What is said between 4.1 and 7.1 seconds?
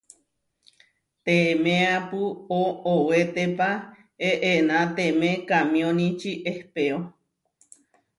eʼenatemé kamióniči ehpéo.